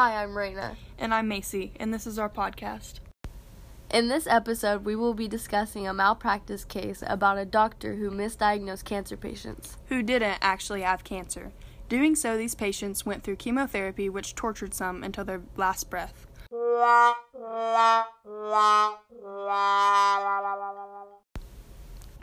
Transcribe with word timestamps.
Hi, 0.00 0.22
I'm 0.22 0.38
Reyna. 0.38 0.76
And 0.96 1.12
I'm 1.12 1.28
Maci, 1.28 1.72
and 1.80 1.92
this 1.92 2.06
is 2.06 2.20
our 2.20 2.28
podcast. 2.28 3.00
In 3.92 4.06
this 4.06 4.28
episode, 4.28 4.84
we 4.84 4.94
will 4.94 5.12
be 5.12 5.26
discussing 5.26 5.88
a 5.88 5.92
malpractice 5.92 6.64
case 6.64 7.02
about 7.04 7.36
a 7.36 7.44
doctor 7.44 7.96
who 7.96 8.08
misdiagnosed 8.08 8.84
cancer 8.84 9.16
patients. 9.16 9.76
Who 9.88 10.04
didn't 10.04 10.38
actually 10.40 10.82
have 10.82 11.02
cancer. 11.02 11.50
Doing 11.88 12.14
so, 12.14 12.36
these 12.36 12.54
patients 12.54 13.04
went 13.04 13.24
through 13.24 13.42
chemotherapy, 13.42 14.08
which 14.08 14.36
tortured 14.36 14.72
some 14.72 15.02
until 15.02 15.24
their 15.24 15.42
last 15.56 15.90
breath. 15.90 16.28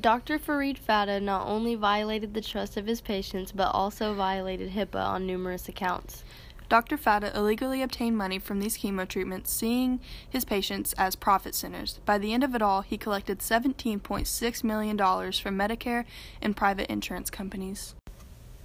Dr. 0.00 0.38
Farid 0.38 0.78
Fata 0.78 1.20
not 1.20 1.46
only 1.46 1.74
violated 1.74 2.32
the 2.32 2.40
trust 2.40 2.78
of 2.78 2.86
his 2.86 3.02
patients, 3.02 3.52
but 3.52 3.74
also 3.74 4.14
violated 4.14 4.70
HIPAA 4.70 5.04
on 5.04 5.26
numerous 5.26 5.68
accounts. 5.68 6.24
Dr. 6.68 6.98
Fata 6.98 7.34
illegally 7.34 7.80
obtained 7.82 8.18
money 8.18 8.38
from 8.38 8.60
these 8.60 8.76
chemo 8.78 9.08
treatments, 9.08 9.50
seeing 9.50 10.00
his 10.28 10.44
patients 10.44 10.92
as 10.98 11.16
profit 11.16 11.54
centers. 11.54 11.98
By 12.04 12.18
the 12.18 12.34
end 12.34 12.44
of 12.44 12.54
it 12.54 12.60
all, 12.60 12.82
he 12.82 12.98
collected 12.98 13.38
$17.6 13.38 14.64
million 14.64 14.98
from 14.98 15.58
Medicare 15.58 16.04
and 16.42 16.56
private 16.56 16.90
insurance 16.90 17.30
companies. 17.30 17.94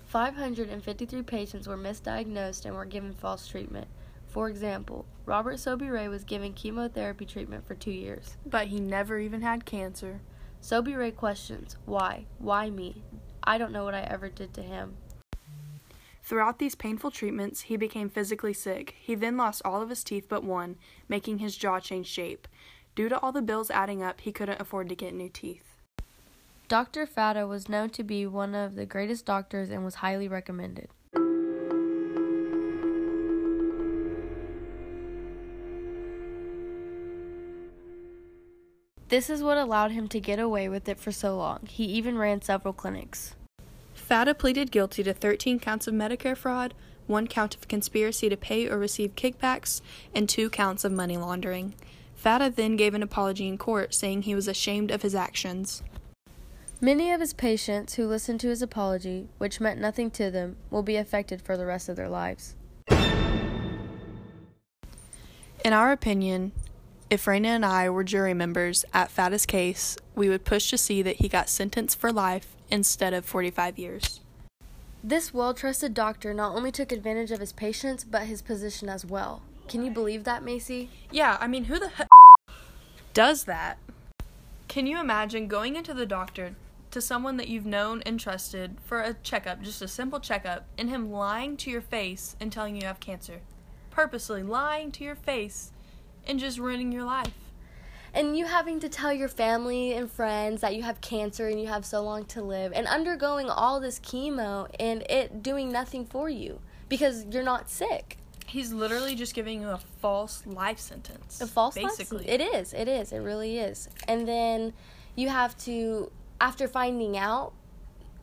553 0.08 1.22
patients 1.24 1.68
were 1.68 1.78
misdiagnosed 1.78 2.66
and 2.66 2.76
were 2.76 2.86
given 2.86 3.14
false 3.14 3.48
treatment. 3.48 3.88
For 4.28 4.50
example, 4.50 5.06
Robert 5.26 5.56
Sobieray 5.56 6.10
was 6.10 6.24
given 6.24 6.54
chemotherapy 6.54 7.26
treatment 7.26 7.66
for 7.66 7.76
two 7.76 7.92
years. 7.92 8.36
But 8.46 8.68
he 8.68 8.80
never 8.80 9.18
even 9.18 9.42
had 9.42 9.66
cancer. 9.66 10.20
Sobieray 10.62 11.16
questions, 11.16 11.78
Why? 11.86 12.26
Why 12.38 12.70
me? 12.70 13.04
I 13.44 13.58
don't 13.58 13.72
know 13.72 13.84
what 13.86 13.94
I 13.94 14.02
ever 14.02 14.30
did 14.30 14.54
to 14.56 14.62
him. 14.62 14.96
Throughout 16.24 16.58
these 16.58 16.74
painful 16.74 17.12
treatments, 17.12 17.62
he 17.62 17.76
became 17.76 18.10
physically 18.10 18.54
sick. 18.54 18.96
He 18.98 19.14
then 19.14 19.36
lost 19.36 19.62
all 19.66 19.82
of 19.82 19.90
his 19.90 20.06
teeth 20.06 20.28
but 20.30 20.42
one, 20.42 20.78
making 21.10 21.40
his 21.40 21.58
jaw 21.58 21.82
change 21.82 22.08
shape. 22.08 22.48
Due 22.96 23.10
to 23.10 23.20
all 23.20 23.34
the 23.34 23.42
bills 23.42 23.70
adding 23.70 24.02
up, 24.02 24.22
he 24.22 24.32
couldn't 24.32 24.62
afford 24.62 24.88
to 24.88 24.96
get 24.96 25.14
new 25.14 25.28
teeth. 25.28 25.76
Dr. 26.70 27.06
Fata 27.06 27.46
was 27.46 27.68
known 27.68 27.90
to 27.90 28.04
be 28.06 28.26
one 28.26 28.56
of 28.56 28.76
the 28.76 28.86
greatest 28.86 29.26
doctors 29.26 29.70
and 29.70 29.84
was 29.84 29.96
highly 29.96 30.30
recommended. 30.30 30.88
This 39.10 39.30
is 39.30 39.44
what 39.44 39.58
allowed 39.58 39.92
him 39.92 40.08
to 40.08 40.22
get 40.22 40.40
away 40.40 40.70
with 40.70 40.88
it 40.88 41.00
for 41.00 41.12
so 41.12 41.36
long. 41.36 41.68
He 41.68 41.84
even 41.84 42.18
ran 42.18 42.42
several 42.42 42.74
clinics. 42.74 43.36
Fata 44.14 44.36
pleaded 44.36 44.70
guilty 44.70 45.02
to 45.02 45.12
13 45.12 45.60
counts 45.60 45.88
of 45.88 45.96
Medicare 45.96 46.38
fraud, 46.38 46.76
one 47.08 47.26
count 47.26 47.56
of 47.56 47.68
conspiracy 47.68 48.30
to 48.30 48.38
pay 48.38 48.70
or 48.70 48.78
receive 48.78 49.16
kickbacks, 49.16 49.82
and 50.14 50.30
two 50.30 50.52
counts 50.52 50.86
of 50.86 50.92
money 50.92 51.18
laundering. 51.18 51.74
Fata 52.14 52.54
then 52.56 52.76
gave 52.76 52.94
an 52.94 53.02
apology 53.02 53.48
in 53.48 53.58
court, 53.58 53.96
saying 53.96 54.22
he 54.22 54.36
was 54.36 54.48
ashamed 54.48 54.92
of 54.92 55.02
his 55.02 55.16
actions. 55.16 55.82
Many 56.80 57.12
of 57.12 57.22
his 57.22 57.34
patients 57.34 57.96
who 57.96 58.06
listened 58.06 58.40
to 58.42 58.50
his 58.50 58.62
apology, 58.62 59.30
which 59.40 59.60
meant 59.60 59.82
nothing 59.82 60.12
to 60.12 60.30
them, 60.30 60.58
will 60.70 60.84
be 60.84 60.96
affected 60.96 61.42
for 61.42 61.58
the 61.58 61.66
rest 61.66 61.90
of 61.90 61.96
their 61.96 62.08
lives. 62.08 62.54
In 65.66 65.74
our 65.74 65.92
opinion, 65.92 66.52
if 67.10 67.26
Reyna 67.26 67.48
and 67.48 67.66
I 67.66 67.90
were 67.90 68.04
jury 68.04 68.36
members 68.36 68.86
at 68.94 69.10
Fata's 69.10 69.48
case, 69.48 69.98
we 70.14 70.30
would 70.30 70.46
push 70.46 70.70
to 70.70 70.78
see 70.78 71.02
that 71.02 71.16
he 71.16 71.28
got 71.28 71.50
sentenced 71.50 71.98
for 71.98 72.12
life 72.12 72.56
instead 72.74 73.14
of 73.14 73.24
45 73.24 73.78
years. 73.78 74.20
This 75.04 75.32
well 75.32 75.54
trusted 75.54 75.94
doctor 75.94 76.34
not 76.34 76.56
only 76.56 76.72
took 76.72 76.92
advantage 76.92 77.30
of 77.30 77.40
his 77.40 77.54
patients, 77.54 78.04
but 78.04 78.24
his 78.24 78.42
position 78.42 78.90
as 78.90 79.06
well. 79.06 79.44
Can 79.68 79.86
you 79.86 79.92
believe 79.92 80.24
that, 80.24 80.44
Maci? 80.44 80.88
Yeah, 81.12 81.38
I 81.40 81.46
mean, 81.48 81.66
who 81.66 81.78
the 81.78 81.90
heck 81.90 82.08
does 83.14 83.44
that? 83.44 83.78
Can 84.68 84.88
you 84.88 85.00
imagine 85.00 85.48
going 85.48 85.76
into 85.76 85.94
the 85.94 86.08
doctor 86.08 86.56
to 86.90 87.00
someone 87.00 87.38
that 87.38 87.48
you've 87.48 87.66
known 87.66 88.02
and 88.08 88.20
trusted 88.20 88.78
for 88.84 89.02
a 89.02 89.14
checkup, 89.22 89.62
just 89.62 89.84
a 89.84 89.88
simple 89.88 90.20
checkup, 90.20 90.66
and 90.76 90.90
him 90.90 91.12
lying 91.12 91.58
to 91.58 91.70
your 91.70 91.82
face 91.82 92.36
and 92.40 92.52
telling 92.52 92.76
you 92.76 92.82
you 92.82 92.88
have 92.88 93.00
cancer? 93.00 93.42
Purposely 93.92 94.42
lying 94.42 94.92
to 94.94 95.04
your 95.04 95.16
face 95.16 95.72
and 96.26 96.40
just 96.40 96.58
ruining 96.58 96.92
your 96.92 97.04
life. 97.04 97.34
And 98.14 98.38
you 98.38 98.46
having 98.46 98.80
to 98.82 98.90
tell 98.90 99.12
your 99.12 99.28
family 99.28 99.94
and 99.94 100.10
friends 100.10 100.62
that 100.62 100.76
you 100.76 100.84
have 100.84 101.02
cancer 101.02 101.48
and 101.48 101.60
you 101.60 101.68
have 101.68 101.84
so 101.84 102.04
long 102.04 102.26
to 102.26 102.44
live, 102.44 102.72
and 102.74 102.86
undergoing 102.88 103.50
all 103.50 103.80
this 103.80 104.00
chemo 104.00 104.68
and 104.80 105.02
it 105.10 105.42
doing 105.42 105.72
nothing 105.72 106.06
for 106.06 106.30
you 106.30 106.60
because 106.90 107.26
you're 107.32 107.44
not 107.44 107.70
sick. 107.70 108.18
He's 108.46 108.72
literally 108.72 109.16
just 109.16 109.34
giving 109.34 109.62
you 109.62 109.70
a 109.70 109.80
false 110.00 110.46
life 110.46 110.78
sentence. 110.78 111.42
A 111.42 111.48
false 111.48 111.74
basically. 111.74 112.20
Life? 112.20 112.30
It 112.30 112.42
is. 112.42 112.74
It 112.74 112.88
is. 112.88 113.12
It 113.12 113.18
really 113.18 113.58
is. 113.58 113.90
And 114.08 114.28
then 114.28 114.74
you 115.16 115.30
have 115.30 115.58
to, 115.60 116.12
after 116.40 116.68
finding 116.68 117.18
out, 117.18 117.54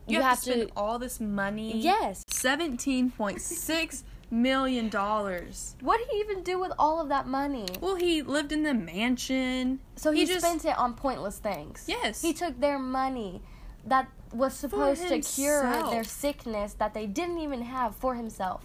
you, 0.07 0.17
you 0.17 0.21
have, 0.21 0.37
have, 0.37 0.43
to 0.43 0.51
spend 0.53 0.71
all 0.77 0.99
this 0.99 1.19
money. 1.19 1.77
Yes. 1.77 2.23
Seventeen 2.27 3.11
point 3.11 3.41
six 3.41 4.05
million 4.31 4.89
dollars. 4.89 5.75
What 5.81 5.97
did 5.97 6.07
he 6.09 6.19
even 6.19 6.43
do 6.43 6.59
with 6.59 6.71
all 6.79 6.99
of 6.99 7.09
that 7.09 7.27
money? 7.27 7.67
Well, 7.79 7.95
he 7.95 8.21
lived 8.21 8.51
in 8.51 8.63
the 8.63 8.73
mansion. 8.73 9.79
So 9.95 10.11
he, 10.11 10.21
he 10.21 10.25
just 10.25 10.45
spent 10.45 10.65
it 10.65 10.77
on 10.77 10.93
pointless 10.93 11.37
things. 11.37 11.85
Yes. 11.87 12.21
He 12.21 12.33
took 12.33 12.59
their 12.59 12.79
money 12.79 13.41
that 13.85 14.07
was 14.33 14.53
supposed 14.53 15.07
to 15.07 15.19
cure 15.21 15.63
their 15.89 16.03
sickness 16.03 16.73
that 16.73 16.93
they 16.93 17.05
didn't 17.05 17.39
even 17.39 17.63
have 17.63 17.95
for 17.95 18.15
himself. 18.15 18.63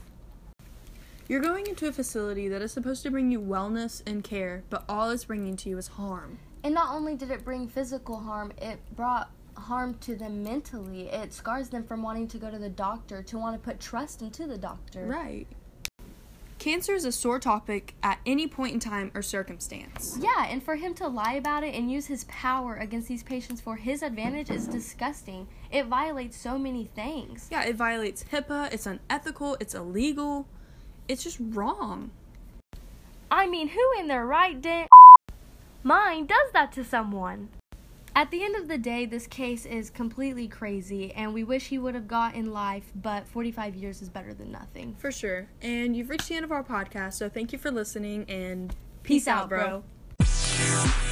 You're 1.28 1.41
going 1.41 1.66
into 1.66 1.88
a 1.88 1.93
facility 1.93 2.47
that 2.49 2.62
is 2.62 2.71
supposed 2.71 3.03
to 3.03 3.10
bring 3.10 3.32
you 3.32 3.41
wellness 3.41 4.00
and 4.06 4.22
care, 4.22 4.62
but 4.71 4.84
all 4.88 5.10
it's 5.10 5.25
bringing 5.25 5.56
to 5.56 5.69
you 5.69 5.76
is 5.76 5.88
harm. 5.88 6.38
And 6.62 6.72
not 6.72 6.94
only 6.94 7.16
did 7.16 7.32
it 7.32 7.44
bring 7.44 7.66
physical 7.66 8.21
harm, 8.21 8.53
it 8.59 8.78
brought 8.94 9.31
harm 9.56 9.94
to 10.03 10.15
them 10.15 10.43
mentally. 10.43 11.09
It 11.09 11.33
scars 11.33 11.69
them 11.69 11.84
from 11.84 12.03
wanting 12.03 12.28
to 12.28 12.39
go 12.39 12.50
to 12.50 12.59
the 12.59 12.69
doctor, 12.69 13.22
to 13.22 13.39
want 13.39 13.61
to 13.61 13.65
put 13.65 13.81
trust 13.81 14.22
into 14.22 14.47
the 14.47 14.59
doctor. 14.59 15.05
Right. 15.06 15.47
Cancer 16.59 16.94
is 16.94 17.05
a 17.05 17.12
sore 17.12 17.39
topic 17.39 17.94
at 18.03 18.19
any 18.25 18.47
point 18.47 18.72
in 18.72 18.81
time 18.81 19.11
or 19.15 19.22
circumstance. 19.22 20.19
Yeah, 20.21 20.47
and 20.49 20.62
for 20.62 20.77
him 20.77 20.94
to 20.94 21.06
lie 21.06 21.34
about 21.34 21.62
it 21.65 21.75
and 21.75 21.93
use 21.93 22.06
his 22.06 22.25
power 22.25 22.77
against 22.77 23.09
these 23.09 23.22
patients 23.22 23.61
for 23.61 23.77
his 23.77 24.03
advantage 24.03 24.50
is 24.50 24.67
disgusting. 24.67 25.47
It 25.71 25.87
violates 25.87 26.37
so 26.37 26.59
many 26.59 26.84
things. 26.84 27.49
Yeah, 27.50 27.65
it 27.65 27.77
violates 27.77 28.25
HIPAA, 28.25 28.73
it's 28.73 28.87
unethical, 28.87 29.56
it's 29.61 29.75
illegal. 29.75 30.49
It's 31.09 31.23
just 31.23 31.38
wrong. 31.41 32.11
I 33.31 33.47
mean, 33.47 33.69
who 33.69 34.00
in 34.00 34.09
their 34.09 34.25
right 34.25 34.88
mind 35.83 36.28
does 36.28 36.53
that 36.53 36.73
to 36.73 36.84
someone? 36.84 37.49
At 38.16 38.31
the 38.31 38.43
end 38.43 38.56
of 38.56 38.66
the 38.66 38.78
day, 38.78 39.04
this 39.04 39.27
case 39.27 39.66
is 39.66 39.91
completely 39.91 40.49
crazy, 40.49 41.12
and 41.12 41.34
we 41.34 41.44
wish 41.44 41.66
he 41.66 41.77
would 41.77 41.94
have 41.94 42.09
got 42.09 42.34
in 42.34 42.50
life, 42.50 42.91
but 42.94 43.28
45 43.28 43.75
years 43.75 44.00
is 44.00 44.09
better 44.09 44.32
than 44.32 44.50
nothing. 44.50 44.97
For 44.99 45.12
sure. 45.12 45.49
And 45.60 45.94
you've 45.94 46.09
reached 46.09 46.28
the 46.28 46.37
end 46.37 46.47
of 46.47 46.50
our 46.50 46.65
podcast, 46.65 47.12
so 47.12 47.28
thank 47.28 47.53
you 47.53 47.59
for 47.59 47.71
listening, 47.71 48.25
and 48.26 48.71
peace, 49.03 49.25
peace 49.25 49.28
out, 49.28 49.50
bro. 49.50 49.82
bro. 50.19 51.06